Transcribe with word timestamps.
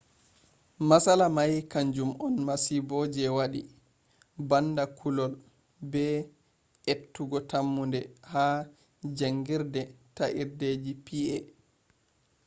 matsala 0.87 1.27
may 1.37 1.53
kanjum 1.71 2.09
on 2.25 2.35
masibo 2.47 2.97
je 3.13 3.23
wadi 3.37 3.61
banda 4.49 4.83
kullol 4.97 5.33
be 5.91 6.03
ettugo 6.93 7.37
tammunde 7.51 7.99
ha 8.31 8.45
jangirde 9.17 9.81
ta'irdeji 10.15 10.91
pa 11.05 11.37